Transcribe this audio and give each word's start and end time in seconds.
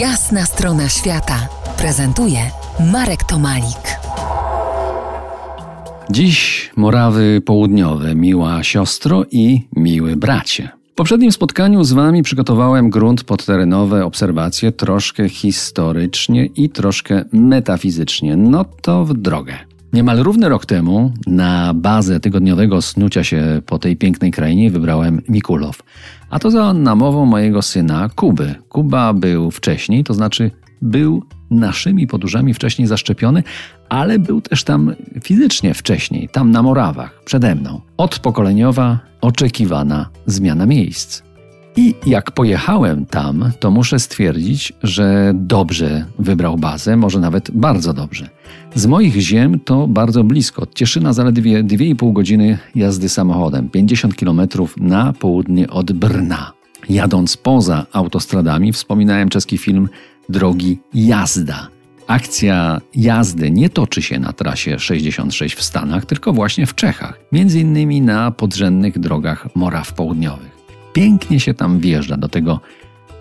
Jasna 0.00 0.46
strona 0.46 0.88
świata 0.88 1.48
prezentuje 1.78 2.38
Marek 2.92 3.24
Tomalik. 3.24 3.98
Dziś 6.10 6.70
Morawy 6.76 7.40
Południowe, 7.40 8.14
miła 8.14 8.62
siostro 8.62 9.24
i 9.30 9.60
miły 9.76 10.16
bracie. 10.16 10.68
W 10.92 10.94
poprzednim 10.94 11.32
spotkaniu 11.32 11.84
z 11.84 11.92
Wami 11.92 12.22
przygotowałem 12.22 12.90
grunt 12.90 13.24
pod 13.24 13.46
terenowe 13.46 14.04
obserwacje 14.04 14.72
troszkę 14.72 15.28
historycznie 15.28 16.46
i 16.46 16.70
troszkę 16.70 17.24
metafizycznie. 17.32 18.36
No 18.36 18.64
to 18.64 19.04
w 19.04 19.14
drogę. 19.14 19.54
Niemal 19.92 20.18
równy 20.18 20.48
rok 20.48 20.66
temu 20.66 21.12
na 21.26 21.74
bazę 21.74 22.20
tygodniowego 22.20 22.82
snucia 22.82 23.24
się 23.24 23.62
po 23.66 23.78
tej 23.78 23.96
pięknej 23.96 24.30
krainie 24.30 24.70
wybrałem 24.70 25.22
Mikulow. 25.28 25.82
A 26.30 26.38
to 26.38 26.50
za 26.50 26.72
namową 26.72 27.26
mojego 27.26 27.62
syna 27.62 28.08
Kuby. 28.14 28.54
Kuba 28.68 29.12
był 29.12 29.50
wcześniej, 29.50 30.04
to 30.04 30.14
znaczy 30.14 30.50
był 30.82 31.22
naszymi 31.50 32.06
podróżami 32.06 32.54
wcześniej 32.54 32.88
zaszczepiony, 32.88 33.42
ale 33.88 34.18
był 34.18 34.40
też 34.40 34.64
tam 34.64 34.94
fizycznie 35.22 35.74
wcześniej, 35.74 36.28
tam 36.28 36.50
na 36.50 36.62
Morawach, 36.62 37.24
przede 37.24 37.54
mną. 37.54 37.80
Odpokoleniowa, 37.96 38.98
oczekiwana 39.20 40.08
zmiana 40.26 40.66
miejsc. 40.66 41.22
I 41.76 41.94
jak 42.06 42.30
pojechałem 42.30 43.06
tam, 43.06 43.50
to 43.60 43.70
muszę 43.70 43.98
stwierdzić, 43.98 44.72
że 44.82 45.32
dobrze 45.34 46.04
wybrał 46.18 46.56
bazę, 46.56 46.96
może 46.96 47.20
nawet 47.20 47.50
bardzo 47.50 47.92
dobrze. 47.92 48.28
Z 48.74 48.86
moich 48.86 49.14
ziem 49.14 49.60
to 49.60 49.86
bardzo 49.88 50.24
blisko. 50.24 50.66
Cieszyna 50.74 51.12
zaledwie 51.12 51.64
2,5 51.64 52.12
godziny 52.12 52.58
jazdy 52.74 53.08
samochodem, 53.08 53.68
50 53.68 54.14
km 54.14 54.40
na 54.76 55.12
południe 55.12 55.70
od 55.70 55.92
Brna. 55.92 56.52
Jadąc 56.88 57.36
poza 57.36 57.86
autostradami, 57.92 58.72
wspominałem 58.72 59.28
czeski 59.28 59.58
film 59.58 59.88
Drogi 60.28 60.78
Jazda. 60.94 61.68
Akcja 62.06 62.80
jazdy 62.94 63.50
nie 63.50 63.70
toczy 63.70 64.02
się 64.02 64.18
na 64.18 64.32
trasie 64.32 64.78
66 64.78 65.56
w 65.56 65.62
Stanach, 65.62 66.06
tylko 66.06 66.32
właśnie 66.32 66.66
w 66.66 66.74
Czechach, 66.74 67.20
między 67.32 67.60
innymi 67.60 68.00
na 68.00 68.30
podrzędnych 68.30 68.98
drogach 68.98 69.48
Moraw 69.54 69.94
Południowych. 69.94 70.55
Pięknie 70.96 71.40
się 71.40 71.54
tam 71.54 71.80
wjeżdża 71.80 72.16
do 72.16 72.28
tego 72.28 72.60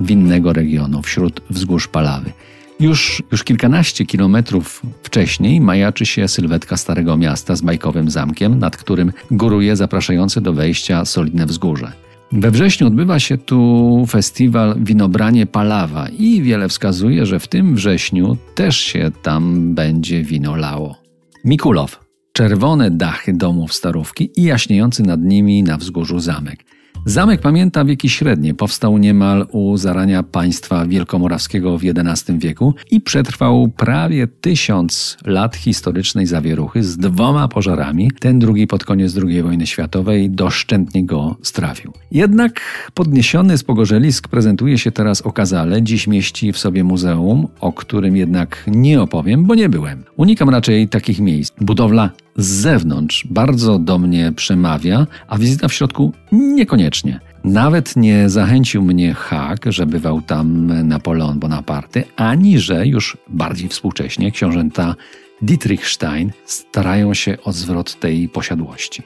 winnego 0.00 0.52
regionu 0.52 1.02
wśród 1.02 1.42
wzgórz 1.50 1.88
Palawy. 1.88 2.32
Już, 2.80 3.22
już 3.32 3.44
kilkanaście 3.44 4.06
kilometrów 4.06 4.82
wcześniej 5.02 5.60
majaczy 5.60 6.06
się 6.06 6.28
sylwetka 6.28 6.76
Starego 6.76 7.16
Miasta 7.16 7.56
z 7.56 7.60
bajkowym 7.60 8.10
zamkiem, 8.10 8.58
nad 8.58 8.76
którym 8.76 9.12
góruje 9.30 9.76
zapraszające 9.76 10.40
do 10.40 10.52
wejścia 10.52 11.04
solidne 11.04 11.46
wzgórze. 11.46 11.92
We 12.32 12.50
wrześniu 12.50 12.86
odbywa 12.86 13.18
się 13.18 13.38
tu 13.38 14.04
festiwal 14.08 14.74
Winobranie 14.78 15.46
Palawa 15.46 16.08
i 16.08 16.42
wiele 16.42 16.68
wskazuje, 16.68 17.26
że 17.26 17.40
w 17.40 17.48
tym 17.48 17.74
wrześniu 17.74 18.36
też 18.54 18.76
się 18.76 19.10
tam 19.22 19.74
będzie 19.74 20.22
wino 20.22 20.56
lało. 20.56 20.96
Mikulow. 21.44 22.00
Czerwone 22.32 22.90
dachy 22.90 23.32
domów 23.32 23.72
starówki 23.72 24.30
i 24.36 24.42
jaśniejący 24.42 25.02
nad 25.02 25.20
nimi 25.20 25.62
na 25.62 25.76
wzgórzu 25.76 26.18
zamek. 26.18 26.64
Zamek 27.04 27.40
pamięta 27.40 27.84
wieki 27.84 28.08
średnie, 28.08 28.54
powstał 28.54 28.98
niemal 28.98 29.46
u 29.52 29.76
zarania 29.76 30.22
państwa 30.22 30.86
wielkomorawskiego 30.86 31.78
w 31.78 31.82
XI 31.84 32.32
wieku 32.38 32.74
i 32.90 33.00
przetrwał 33.00 33.68
prawie 33.68 34.26
tysiąc 34.26 35.16
lat 35.24 35.56
historycznej 35.56 36.26
zawieruchy 36.26 36.84
z 36.84 36.96
dwoma 36.96 37.48
pożarami. 37.48 38.10
Ten 38.20 38.38
drugi 38.38 38.66
pod 38.66 38.84
koniec 38.84 39.16
II 39.16 39.42
wojny 39.42 39.66
światowej 39.66 40.30
doszczętnie 40.30 41.06
go 41.06 41.36
strawił. 41.42 41.92
Jednak 42.10 42.60
podniesiony 42.94 43.58
z 43.58 43.64
pogorzelisk 43.64 44.28
prezentuje 44.28 44.78
się 44.78 44.92
teraz 44.92 45.22
okazale. 45.22 45.82
Dziś 45.82 46.06
mieści 46.06 46.52
w 46.52 46.58
sobie 46.58 46.84
muzeum, 46.84 47.48
o 47.60 47.72
którym 47.72 48.16
jednak 48.16 48.64
nie 48.66 49.02
opowiem, 49.02 49.44
bo 49.44 49.54
nie 49.54 49.68
byłem. 49.68 50.04
Unikam 50.16 50.50
raczej 50.50 50.88
takich 50.88 51.20
miejsc. 51.20 51.52
Budowla 51.60 52.10
z 52.36 52.46
zewnątrz 52.46 53.26
bardzo 53.30 53.78
do 53.78 53.98
mnie 53.98 54.32
przemawia, 54.36 55.06
a 55.28 55.38
wizyta 55.38 55.68
w 55.68 55.72
środku 55.72 56.12
niekoniecznie. 56.32 57.20
Nawet 57.44 57.96
nie 57.96 58.28
zachęcił 58.28 58.82
mnie 58.82 59.14
Haag, 59.14 59.64
że 59.66 59.86
bywał 59.86 60.22
tam 60.22 60.66
Napoleon 60.88 61.38
Bonaparte, 61.38 62.04
ani 62.16 62.58
że 62.58 62.86
już 62.86 63.16
bardziej 63.28 63.68
współcześnie 63.68 64.30
książęta 64.30 64.94
Dietrich 65.42 65.88
Stein 65.88 66.30
starają 66.44 67.14
się 67.14 67.36
o 67.44 67.52
zwrot 67.52 68.00
tej 68.00 68.28
posiadłości. 68.28 69.02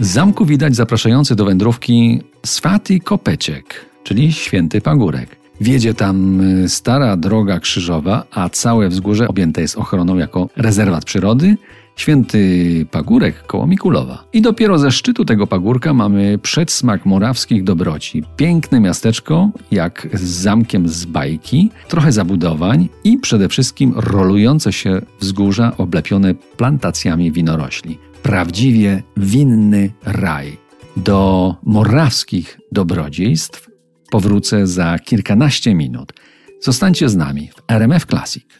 Z 0.00 0.06
zamku 0.06 0.46
widać 0.46 0.76
zapraszający 0.76 1.36
do 1.36 1.44
wędrówki 1.44 2.22
Swaty 2.46 3.00
Kopeciek, 3.00 3.86
czyli 4.04 4.32
Święty 4.32 4.80
Pagórek. 4.80 5.36
Wiedzie 5.60 5.94
tam 5.94 6.42
stara 6.68 7.16
droga 7.16 7.60
krzyżowa, 7.60 8.24
a 8.30 8.48
całe 8.48 8.88
wzgórze 8.88 9.28
objęte 9.28 9.60
jest 9.60 9.76
ochroną 9.76 10.16
jako 10.16 10.48
rezerwat 10.56 11.04
przyrody, 11.04 11.56
Święty 12.00 12.86
Pagórek 12.90 13.46
koło 13.46 13.66
Mikulowa. 13.66 14.24
I 14.32 14.42
dopiero 14.42 14.78
ze 14.78 14.90
szczytu 14.90 15.24
tego 15.24 15.46
pagórka 15.46 15.94
mamy 15.94 16.38
przedsmak 16.38 17.06
morawskich 17.06 17.64
dobroci. 17.64 18.22
Piękne 18.36 18.80
miasteczko, 18.80 19.50
jak 19.70 20.08
z 20.12 20.22
zamkiem 20.22 20.88
z 20.88 21.04
bajki, 21.04 21.70
trochę 21.88 22.12
zabudowań 22.12 22.88
i 23.04 23.18
przede 23.18 23.48
wszystkim 23.48 23.92
rolujące 23.96 24.72
się 24.72 25.00
wzgórza 25.20 25.76
oblepione 25.76 26.34
plantacjami 26.34 27.32
winorośli. 27.32 27.98
Prawdziwie 28.22 29.02
winny 29.16 29.90
raj. 30.04 30.56
Do 30.96 31.54
morawskich 31.62 32.60
dobrodziejstw 32.72 33.70
powrócę 34.10 34.66
za 34.66 34.98
kilkanaście 34.98 35.74
minut. 35.74 36.12
Zostańcie 36.60 37.08
z 37.08 37.16
nami 37.16 37.50
w 37.56 37.72
RMF 37.72 38.06
Classic. 38.06 38.59